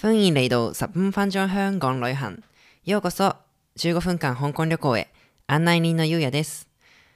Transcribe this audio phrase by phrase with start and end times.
[0.00, 2.40] 歡迎嚟到十五分鐘香港旅行。
[2.84, 3.34] ようこそ
[3.78, 5.08] 15分間香港旅行へ。
[5.48, 6.68] 案内人のゆうやです。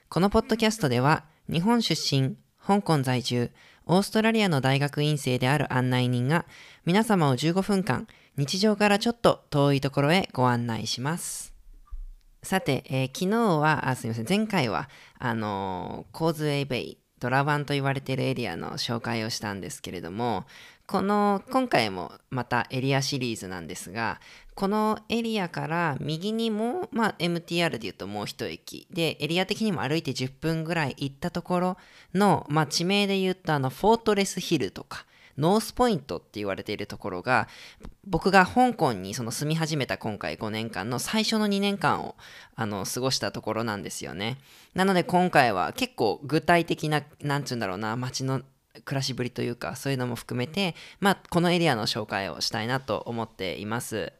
[0.09, 3.51] このポッドキャストでは、日本出身、香港在住、
[3.85, 6.43] オーストラリアの大学院生である案内人が、
[6.83, 8.05] 皆様を15分間、
[8.35, 11.53] 日常からちょっと遠いところへご案内します。
[12.43, 14.89] さて、えー昨日は、あ、すみません、前回は、
[15.19, 20.45] あのーコーズウェイベイ、ドラワンと言われているエリアの紹介をしたんですけれども、
[20.85, 24.19] この、今回もまたエリアシリーズなんですが、
[24.53, 31.77] このエリアから右にも、まあ、MTR で言うともう一駅、で、エリア的にも歩いて10分ぐらい行ったところ
[32.13, 35.05] の、まあ、地名で言うと、あの、フォートレスヒルとか、
[35.37, 37.47] ノースポイントって言われているところが、
[38.05, 42.15] 僕が香港にその住み始めた今回5年間の最初の2年間を
[42.55, 44.37] あの過ごしたところなんですよね。
[44.75, 48.41] なので今回は結構具体的な、なんつうんだろうな、街の
[48.85, 54.13] 暮らしぶりというか、そういうのも含めて、まあ、このエリアの紹介をしたいなと思っています。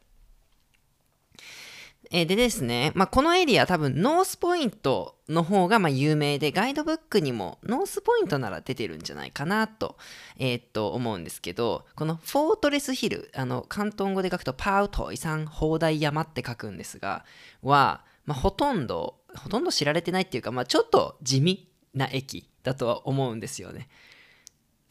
[2.10, 9.96] えーでですね、まあ、このエリア多分ノースポイントの方がまあ有名でガイドブックにもノースポイントなら出てるんじゃないかなと,、
[10.38, 17.24] えーっと思うんですけどこのフォートレスヒルあの広東語で書くとパウトイサン砲台山って書くんですが
[17.62, 23.88] は、まあ、ほとんどほとんど知られてないっていうか、まあ、ちょっと地味な駅だとは思うんですよね。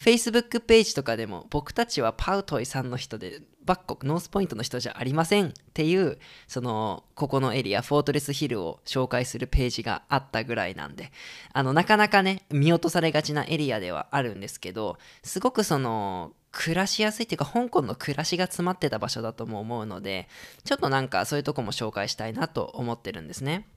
[0.04, 11.14] Facebook ページとかでも僕たちはパウトイさんの人でバッコクノースポイントの人じゃありませんっていうそのここのエリアフォートレスヒルを紹介するページがあったぐらいなんで
[11.54, 20.28] あのなかなかね見落とされがちなエリアではあるんですけどすごくその暮らしやすいっていうか香港の暮らしが詰まってた場所だとも思うので
[20.66, 23.70] ちょっとなんかそういうとこも紹介したいなと思ってるんですね。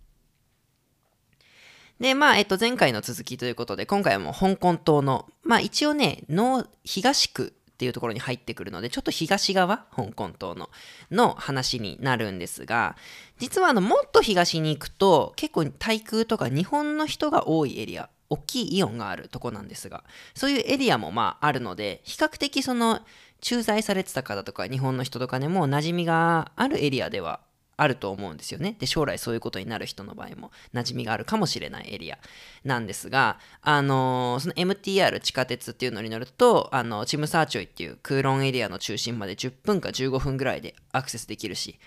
[2.00, 10.70] で、まあ、えっと、前回の続きということで、今回はもう香港島の、まあ、一応ね、の東区っていうところに入ってくるので、ちょっと東側、香港島の、
[11.10, 12.96] の話になるんですが、
[13.38, 20.04] 実はあの、もっと東に行くと、結構対空とか日本の人が多いエリア、大きいイオンがあるとこなんですが、
[20.34, 23.00] そういうエリアもまああるので、比較的その、
[23.40, 27.40] 駐在されてた方とか日本の人とかでも馴染みがあるエリアでは
[27.76, 28.76] あると思うんですよね。
[28.78, 32.18] で、将来そういうことになる人の場合も馴染みがあるかもしれないエリア
[32.64, 41.78] なんですが、あのーその MTR 地下鉄っていうのに乗ると、あの、チムサーチョイっていう空論エリアの中心まで10分か15分ぐらいでアクセスできるし、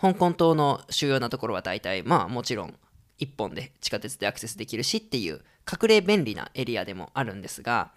[0.00, 2.74] 香港島の主要なところは大体、まあもちろん
[3.18, 5.40] 1本で地下鉄でアクセスできるしっていう
[5.70, 7.90] 隠れ便利なエリアでもあるんですが、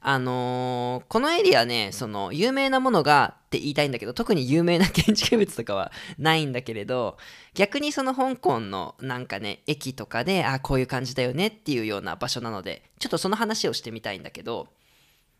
[0.00, 7.18] あのーこのエリアね、その有名なものがって言いたいんだけど、特に有名な建築物とかはないんだけれど、
[7.54, 14.68] 逆にその香港のなんかね、駅とかで、あ、こういう感じだよねっていうような場所なので、ちょっとその話をしてみたいんだけど、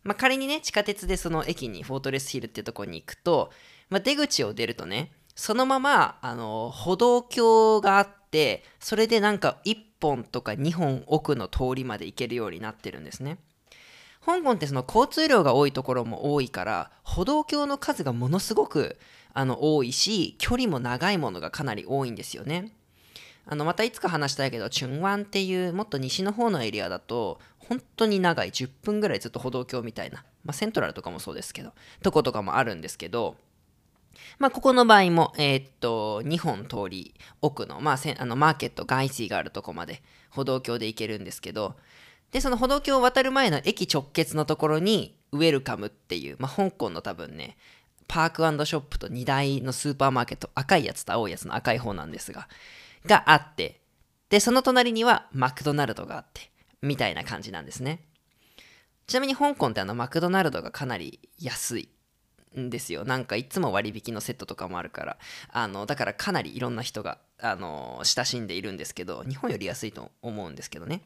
[0.02, 3.50] まあ、仮にね、地下鉄でその駅にフォートレスヒルっていうとこに行くと、
[3.88, 13.38] まあ、出口を出るとね、そのまま、あの、歩道橋があって、それでなんか1本とか2本奥の通りまで行けるようになってるんですね。
[14.24, 18.98] 香港ってその交通量が多いところも多いから歩道橋の数がものすごく
[19.32, 22.72] あの多いし距離も長いものがかなり多いんですよね。
[23.46, 33.36] あのまたいつか話したいけどチュンワンっていうもっと西の方のエリアだと本当に長い10分ぐらいずっと歩道橋みたいな、まあ、セントラルとかもそうですけどとことかもあるんですけど
[34.38, 41.76] まあ、ここの場合も、えーっと、2本通り奥の、まあ、せあのマーケット、外水があるとこまで歩道橋で行けるんですけど、
[42.32, 47.56] で、その歩道橋を渡る前の駅直結のところに、ウェルカムっていう、まあ、香港の多分ね、
[48.08, 52.48] パークショップと2台のスーパーマーケット、赤いやつと青いやつの赤い方なんですが、
[53.06, 53.80] があって、
[54.28, 56.50] で、その隣にはマクドナルドがあって、
[56.82, 58.04] みたいな感じなんですね。
[59.06, 61.88] ちなみに香港ってあのマクドナルドがかなり安い
[62.58, 63.04] んですよ。
[63.04, 65.18] なんかいつも割引のセットとかもあるから。
[65.50, 71.02] あの、だからかなりいろんな人が、あの、親しんでいるんですけど、日本より安いと思うんですけどね。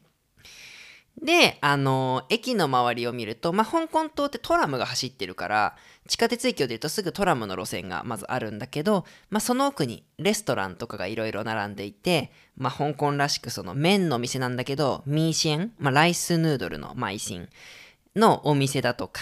[1.21, 5.77] で、あの、駅の周りを見ると、まあ、香港島ってトラムが走ってるから、
[6.07, 17.49] 地下鉄駅を出るとすぐトラムの路線がまずあるんだけど、まあ、その奥にレストランとかがいろいろ並んでいて、まあ、香港らしくその麺の店なんだけど、ミーシェン、まあ、ライスヌードルのマイシン
[18.15, 19.21] のお店だとか、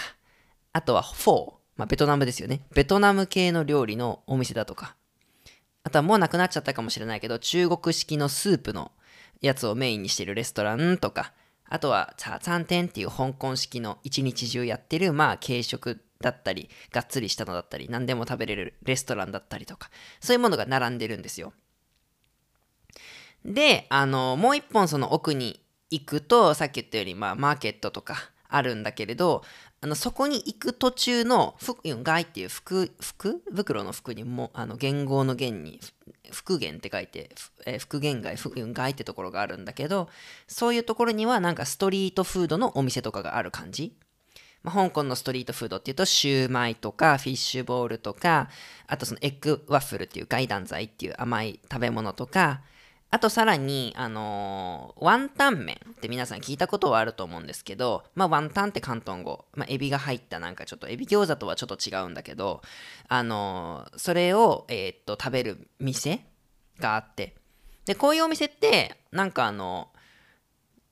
[0.72, 2.60] あとはフォー、まあ、ベトナムですよね。
[2.74, 4.96] ベトナム系の料理のお店だとか、
[5.82, 8.92] あとはもうなくなっちゃったかもしれないけど、中国式のスープの
[9.40, 11.32] やつをメインにしてるレストランとか、
[11.68, 19.90] あとはチャーツァンテンっていう香港式の一日中やってる、まあ軽食だったり、がっつりしたのだったり、何でも食べれるレストランだったりとか、
[20.20, 21.52] そういうものが並んでるんですよ。
[23.44, 25.60] で、あの、もう一本その奥に
[25.90, 28.16] 行くと、さっき言ったように、まあマーケットとか
[28.48, 29.42] あるんだけれど、
[29.84, 35.78] あのそこに行く途中の福外っていう福福袋の服にもあの元号の元に
[36.30, 37.28] 復元って書いて、
[37.66, 40.08] えー、復元街福街ってところがあるんだけど
[40.48, 43.94] そういうところにはなんかストリートフードのお店とかがある感じ。
[44.62, 48.48] まあ、香港のストリートフードっていうとシューマイとかフィッシュボールとか
[48.86, 52.62] あとそのエッグワッフルっていう外断剤っていう甘い食べ物とか
[53.14, 62.60] あとさらに、あのー、ワンタン麺って皆さん聞いたことはあると思うんですけど、まあ、ワンタンって広東語、まあ、エビが入ったなんかちょっと、エビ餃子とはちょっと違うんだけど、
[63.06, 66.26] あのー、それを、えー、っと、食べる店
[66.80, 67.36] があって、
[67.84, 69.90] で、こういうお店って、なんかあの、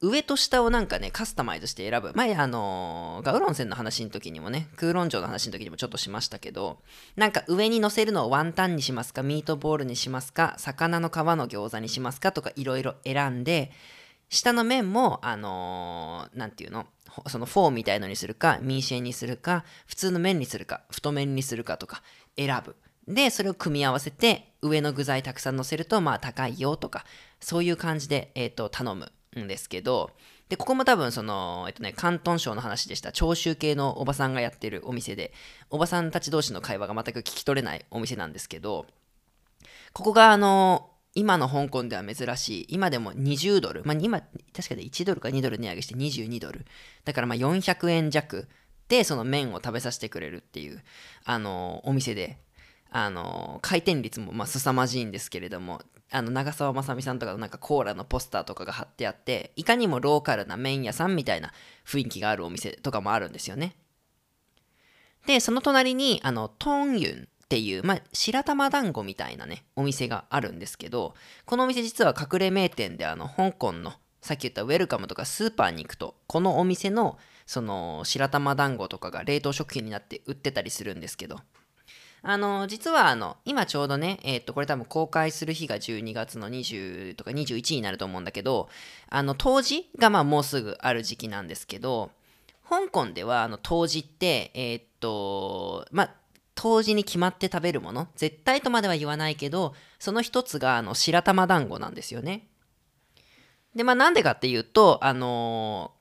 [0.02, 2.10] 上と下をなんかね、カスタマイズして選ぶ。
[2.16, 6.80] 前、あのー、ガウロン線の話の時にもね、空論城の話の時にもちょっとしましたけど、
[7.14, 13.70] なんか上に乗せるのをワンタンにしますか、ミートボールにしますか、魚の皮の餃子にしますかとかいろいろ選んで、
[14.28, 16.86] 下の面も、あのー、ていうの、
[17.28, 22.02] そのフォーみたいのにするか、ミーシェンにするか、普通の麺にするか、太麺にするかとか
[22.36, 22.74] 選ぶ。
[23.06, 27.04] で、それを組み合わせて、上の具材たくさん乗せると、まあ高いよとか、
[27.40, 29.12] そういう感じで、えっ、ー、と、頼む。
[29.38, 30.10] んですけど、
[30.48, 33.12] で、ここも多分その、えっとね、広東省の話でした。
[33.12, 35.32] 長州系のおばさんがやってるお店で、
[35.70, 38.86] おばさんたち同士の会話が全く聞き取れないお店なんですけど、
[39.92, 44.20] ここがあの、今の香港では珍しい、今でも20ドル、まあ今、
[44.54, 46.66] 確かで1ドルか2ドル値上げして22ドル。
[47.04, 48.48] だからまあ400円弱
[48.88, 50.82] でその麺を食べさせてくれるっていう、
[51.24, 52.38] あの、お店で、
[52.90, 55.80] あの、回転率もまあ凄まじいんですけれども、
[56.12, 61.52] あの長澤まさみさんとかのなんかコーラのポスターとかが貼ってあっていかにもローカルな麺屋さんみたいな
[61.86, 63.74] 雰囲気があるお店とかもあるんですよね。
[65.26, 71.14] でその隣にあのトンユンっていう、まあ、白玉団子みたいなねお店があるんですけど
[71.44, 81.40] このお店実は隠れ名店であの香港のさっき言ったウェルカムとかスーパーに行くとこのお店のその白玉団子とかが冷凍食品になって売ってたりするんですけど
[82.24, 88.68] あの、実はあの、今ちょうどね、えっ、と、これ多分公開する日が12月の20とか21になると思うんだけど、
[89.08, 92.12] あの、冬至がまあもうすぐある時期なんですけど、
[92.68, 96.14] 香港ではあの冬至って、えっと、まあ、
[96.54, 102.46] 冬至に決まって食べるもの、絶対とまでは言わないけど、その一つがあの白玉団子なんですよね。
[103.74, 105.92] で、まあなんでかっていうと、あの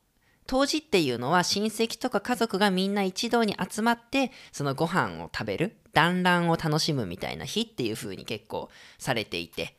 [0.45, 9.77] 冬至っていうのは親戚とか家族がみんな一堂に集まってそのご飯を食べる団らんを楽しむみたいな日っていう風に結構されていて。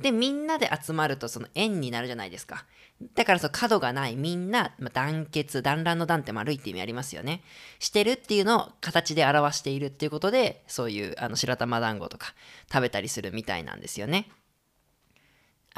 [0.00, 2.66] でみんなで集まるとその縁になるじゃないですか。
[3.14, 4.16] だからそう角がない。
[4.16, 7.42] みんな、まあ、団結団らんの団って丸いって意味ありますよね。
[7.78, 12.34] してるっていうのを形で表しているっていうことでそういうあの白玉団子とか
[12.70, 14.28] 食べたりするみたいなんですよね。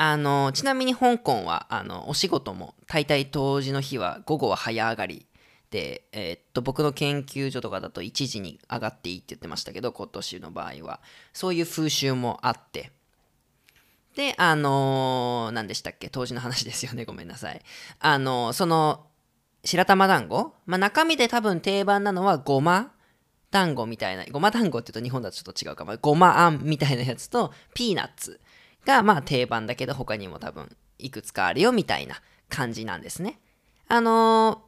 [0.01, 5.27] あの、ちなみに香港は、あの、お仕事も、大体当時の日は、午後は早上がり、
[5.76, 11.00] えー、っと、僕の研究所とかだと1時に上がっていいって言ってましたけど、今年の場合は。
[11.32, 12.91] そういう風習もあって。
[14.17, 16.09] で、あのー、何でしたっけ？
[16.09, 17.05] 当時の話ですよね。
[17.05, 17.61] ごめんなさい。
[18.00, 19.06] あのー、その、
[19.65, 20.55] 白玉団子？
[20.67, 22.93] まあ、中身で多分定番なのはごま
[23.50, 25.97] 団子みたいな、ごま団子って言うと日本だとちょっと違うかも。
[26.00, 28.41] ごまあんみたいなやつと、ピーナッツ。
[28.85, 33.38] がまあ定番だけど他にも多分いくつかあるよみたいな感じなんですね。
[33.87, 34.68] あのー、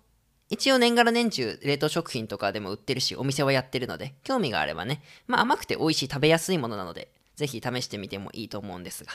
[0.50, 9.12] 一応年がら年中冷凍食品とかでも売ってるしお店はやってるので興味があればね、まあ甘くて美味しい食べやすいものなのでぜひ試してみてもいいと思うんですが。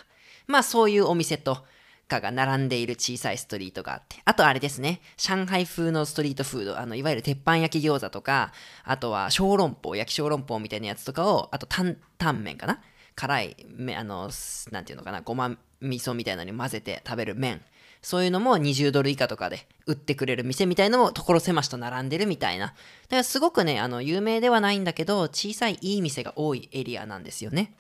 [0.48, 1.60] まあそういうお店と
[2.08, 8.52] かが並んでいる小さいストリートがあって、あとあれですね、上海風のストリートフード、あの、いわゆる鉄板焼き餃子とか、
[8.84, 12.82] あとは小籠包、焼き小籠包みたいなやつとかを、あと担々麺かな。
[13.16, 13.58] 辛い、
[13.98, 14.30] あの、
[14.72, 17.62] なんていうのかな、ごま味噌みたいなのに混ぜて食べる麺。
[18.06, 22.68] そういうのも20ドル以下とかで売ってくれる店みたいのも所狭しと並んでるみたいな。
[22.68, 27.74] だからすごくね、あの、有名ではないんだけど、小さいいい店が多いエリアなんですよね。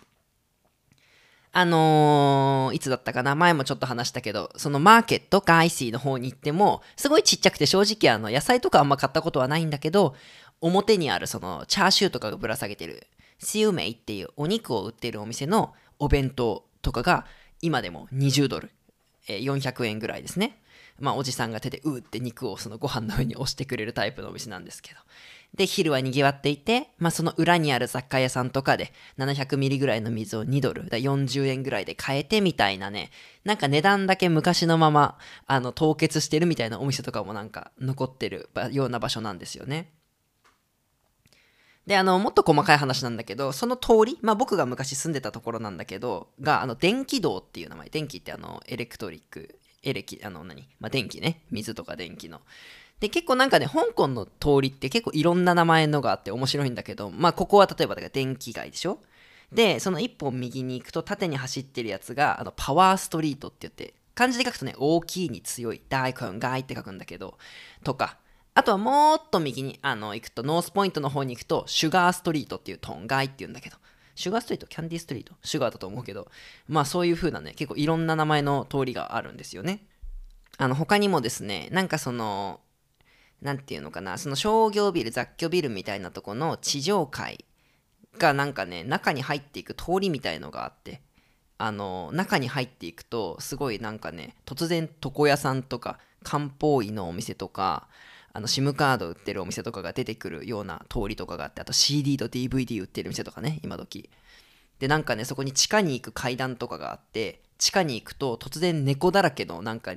[1.51, 3.35] あのー、いつだったかな？
[3.35, 10.15] 前もちょっと話したけど、そのマーケットかアイシーの方に行っても、すごいちっちゃくて正直あの、野菜とかあんま買ったことはないんだけど、
[10.59, 13.05] 表にあるそのチャーシューとかがぶら下げてる
[13.37, 17.27] シウメイっていうお肉を売ってるお店のお弁当とかが
[17.61, 18.71] 今でも20ドル、
[19.27, 20.61] え、400円ぐらいですね。
[20.99, 24.99] まあおじさんが手でうーって肉をそのご飯の上に押してくれるタイプのお店なんですけど。
[25.55, 33.11] で、昼は賑わっていて、まあその裏にある雑貨屋さんとかで700ミリぐらいの水を2ドル、だ40円ぐらいで買えてみたいなね、
[33.43, 35.17] なんか値段だけ昔のまま、
[35.47, 39.91] あの、凍結してるみたいなお店とかもなんか残ってるような場所なんですよね。
[41.85, 52.41] で、あの、もっと細かい話なんだけど、その通り、まあ僕が昔住んでたところなんだけど、が、あの、電気道っていう名前、電気ってあの、エレクトリック、エレキ、あの何、まあ、電気ね、水とか電気の。
[52.99, 58.99] で、結構なんかね、香港の通りって結構いろんな名前のがあって面白いんだけど、まあここは例えばだから電気街でしょ？
[59.51, 67.37] で、その一本右に行くと縦に走ってるやつが、あの、パワーストリートって言って、漢字で書くとね、大きいに強い、大根街って書くんだけど、
[67.83, 68.17] とか、
[68.55, 73.75] あとはもっと右にあの行くと、ノースポイントの方に行くと、シュガーストリートっていうトンガイって言うんだけど、
[74.15, 74.67] シュガーストリート？
[74.67, 75.33] キャンディーストリート？
[75.43, 76.29] シュガーだと思うけど、
[76.69, 79.85] まあそういう風なね、結構いろんな名前の通りがあるんですよね。
[80.57, 82.61] あの、他にもですね、なんかその、
[83.41, 87.43] なんていうのかな、その商業ビル、雑居ビルみたいなとこの地上階
[88.17, 91.01] がなんかね、中に入っていく通りみたいのがあって、
[91.57, 97.89] あの、中に入っていくと、すごいなんかね、突然床屋さんとか、漢方医のお店とか、
[98.35, 104.09] あの SIM カード売ってるお店とかが出てくるような通りとかがあって、あと CD と DVD 売ってる店とかね、今時。
[104.79, 109.93] で、なんかね、そこに地下に行く階段とかがあって、地下に行くと突然猫だらけのなんか、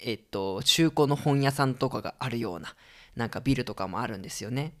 [0.00, 2.74] えっと、中古の本屋さんとかがあるような、
[3.14, 4.72] なんかビルとかもあるんですよね。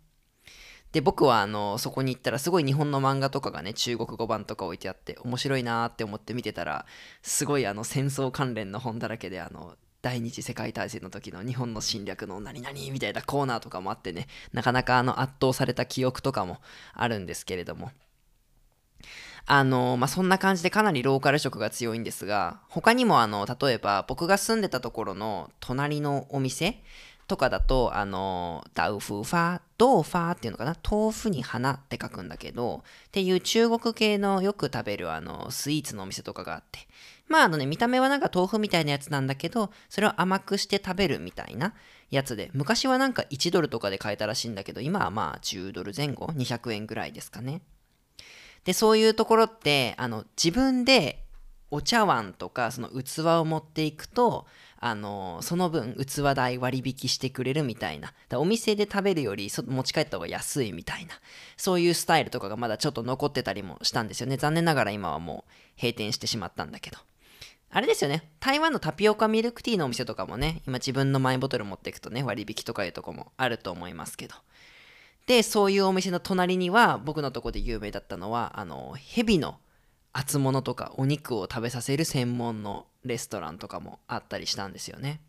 [0.90, 6.86] で、僕はあの、そこに行ったらすごい日本の漫画とかがね、中国語版とか置いてあって、面白いなーって思って見てたら、
[7.22, 16.58] すごいあの、戦争関連の本だらけで、あの、第二次世界大戦の時の日本の侵略の何々みたいなコーナーとかもあってね、なかなかあの圧倒された記憶とかも
[16.94, 17.90] あるんですけれども。
[19.46, 26.80] あの、まあ、そんな感じでかなりローカル色が強いんですが、他にもあの、例えば僕が住んでたところの隣のお店
[27.26, 30.76] とかだと、あの、ダウフーファー、ドーファーっていうのかな？
[30.88, 36.80] 豆腐に花って書くんだけど、っていう中国系のよく食べるあの、スイーツのお店とかがあって、
[37.28, 41.74] まああのね、見た目はなんか豆腐みたいなやつなんだけど、それを甘くして食べるみたいな
[42.10, 47.62] やつで、昔はなんか1ドルとかで買えたらしいんだけど、今はまあ10ドル前後、200円ぐらいですかね。
[48.64, 51.24] で、そういうところって、あの、自分で
[51.70, 54.46] お茶碗とかその器を持っていくと、
[54.78, 61.14] あのその分器代割引してくれるみたいなお店で食べるより持ち帰った方が安いみたいな
[61.56, 66.98] そういうスタイルとかがまだちょっと残ってたりもしたんですよね残念ながら今はもう閉店してしまったんだけど
[67.70, 68.30] あれですよね。
[68.40, 74.34] 台湾のタピオカミルクティーのお店とかもね、今自分のマイボトル持っていくとね、割引とかいうとこもあると思いますけど。
[75.26, 79.58] で、そういうお店の隣には、僕のとこで有名だったのは、あの、蛇の
[80.18, 85.20] 厚物とかお肉を食べさせる専門のレストランとかもあったりしたんですよね。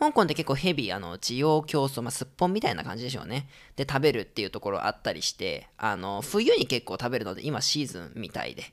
[0.00, 3.48] 香港って結構ヘビー、あの、需要競争、まあ、すっぽんみたいな感じでしょうね。
[3.76, 8.64] で、食べるっていうところあったりして、あの、冬に結構食べるので、今シーズンみたいで、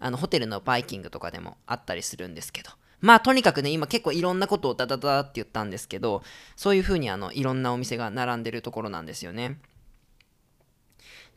[0.00, 6.22] あの、ホテルのバイキングとかでもあったりするんですけど、まあ、とにかくね、今結構いろんなことをダダダって言ったんですけど、
[6.56, 9.58] そういう風にあの、いろんなお店が並んでるところなんですよね。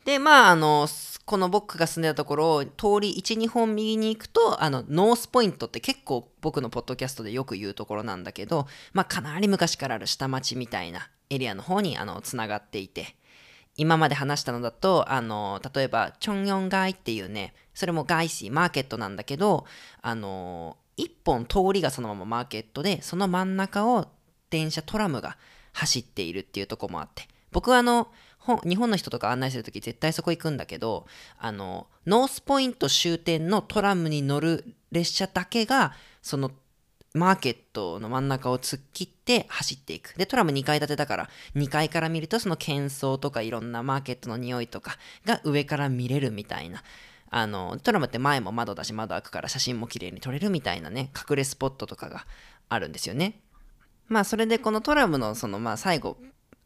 [0.06, 0.86] で、まあ、あの、
[1.24, 13.16] この僕が住んでたところを通り1、2本右に行くと、あの、ノースポイントって結構僕のポッドキャストでよく言うところなんだけど、まあ、かなり昔からある下町みたいなエリアの方に、あの、つながっていて、
[13.76, 19.66] 今まで話したのだと、あの、例えば、チョンヨン街っていうね、それも外市、マーケットなんだけど、
[20.02, 24.06] あの、一本通りがそのままマーケットで、その真ん中を
[24.50, 25.36] 電車トラムが
[25.72, 28.06] 走っているっていうとこもあって、僕はあの、
[28.64, 31.06] 日本の人とか案内するとき絶対そこ行くんだけど、
[31.38, 36.50] あの、ノースポイント終点のトラムに乗る列車だけが、その
[37.14, 40.14] マーケットの真ん中を突っ切って走っていく。
[40.14, 46.82] で、トラム2階建てだから、2階から見るとその喧騒とかいろんなマーケットの匂いとかが上から見れるみたいな。
[47.30, 52.26] あの、トラムって前も窓だし窓開くから写真も綺麗に撮れるみたいなね、隠れスポットとかが
[52.68, 53.40] あるんですよね。
[54.08, 56.16] まあそれでこのトラムのそのまあ最後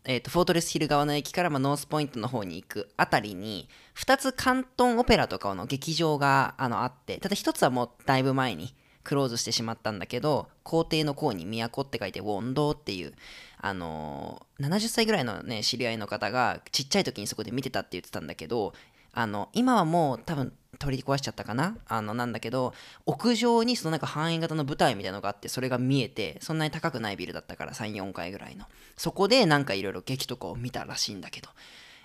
[0.05, 13.13] えーと、フォートレスヒル側の駅から、まあ、ノースポイントの方に行くあたりに2つ関東オペラとかの劇場があのあってただ1つはもうだいぶ前にクローズしてしまったんだけど皇帝の皇に都って書いてウォンドっていう
[13.59, 18.73] あのー、70歳ぐらいのね知り合いの方がちっちゃい時にそこで見てたって言ってたんだけど
[19.13, 21.77] あの今はもう多分取り壊しちゃったかな？
[21.89, 22.73] あのなんだけど
[23.05, 28.65] 屋上にそのなんか半円型の舞台みたいなのがあってそれが見えてそんなに高くないビルだったから34階ぐらいの。
[28.97, 31.51] そこでなんかいろいろ劇とかを見たらしいんだけど。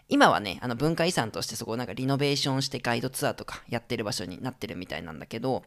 [0.07, 5.63] 今はねあの文化遺産としてそこをなんかリノベーションしてガイドツアーとかやってる場所になってるみたいなんだけど、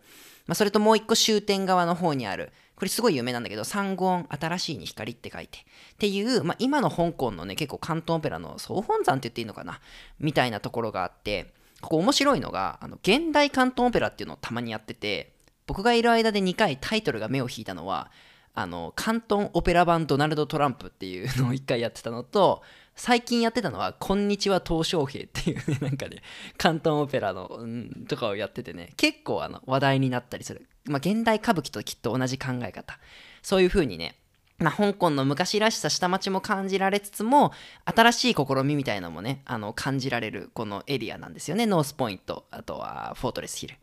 [0.46, 5.58] まあ、それともう一個終点側の方にあるこれすごい有名なんだけど、三言新しいに光って書いて。
[5.58, 5.62] っ
[5.98, 9.80] ていう、まあ、今の香港のね、結構関東オペラの総本山って言っていいのかな？
[10.20, 15.32] みたいなところがあって、ここ面白いのが、あの現代関東オペラっていうのをたまにやってて、
[15.66, 18.12] 僕がいる間で2回タイトルが目を引いたのは、
[18.54, 22.62] あの、関東オペラ版ドナルド・トランプっていうのを1回やってたのと、
[22.94, 26.22] 最近やってたのは、こんにちは東小平っていうね、なんかね、
[26.56, 30.68] 関東オペラの、うん、とかをやっててね、結構あの話題になったりする。
[30.88, 32.98] まあ、現代歌舞伎ときっと同じ考え方
[33.42, 34.16] そういう風にね
[34.58, 37.52] まあ、香港の昔らしさ下町も感じられつつも
[37.84, 43.76] 新しい試みみたいなのもねあの感じられるこのエリアなんですよねノースポイントあとはフォートレスヒル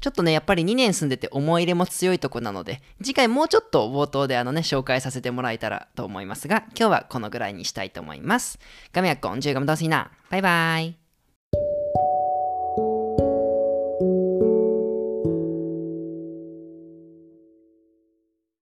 [0.00, 8.60] ちょっとねやっぱり2年住んでて思い入れも強いとこなので次回もうちょっと冒頭であのね紹介させてもらえたらと思いますが今日はこのぐらいにしたいと思います。
[8.92, 10.99] 咁日講住咁多先啦，拜拜。